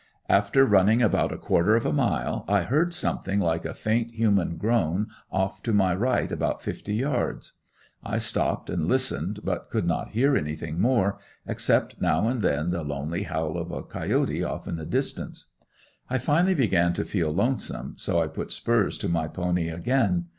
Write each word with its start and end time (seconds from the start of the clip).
After 0.29 0.65
running 0.65 1.03
about 1.03 1.31
a 1.31 1.37
quarter 1.37 1.75
of 1.75 1.85
a 1.85 1.93
mile 1.93 2.43
I 2.47 2.63
heard 2.63 2.91
something 2.91 3.39
like 3.39 3.65
a 3.65 3.75
faint, 3.75 4.15
human 4.15 4.57
groan, 4.57 5.09
off 5.31 5.61
to 5.61 5.73
my 5.73 5.93
right 5.93 6.31
about 6.31 6.63
fifty 6.63 6.95
yards. 6.95 7.53
I 8.03 8.17
stopped 8.17 8.71
and 8.71 8.87
listened, 8.87 9.41
but 9.43 9.69
could 9.69 9.85
not 9.85 10.07
hear 10.07 10.35
anything 10.35 10.81
more, 10.81 11.19
except 11.45 12.01
now 12.01 12.27
and 12.27 12.41
then 12.41 12.71
the 12.71 12.81
lonely 12.83 13.21
howl 13.25 13.55
of 13.59 13.69
a 13.71 13.83
coyote 13.83 14.43
off 14.43 14.67
in 14.67 14.77
the 14.77 14.87
distance. 14.87 15.49
I 16.09 16.17
finally 16.17 16.55
began 16.55 16.93
to 16.93 17.05
feel 17.05 17.31
lonesome, 17.31 17.93
so 17.97 18.19
I 18.23 18.27
put 18.27 18.51
spurs 18.51 18.97
to 18.97 19.07
my 19.07 19.27
pony 19.27 19.69
again. 19.69 20.25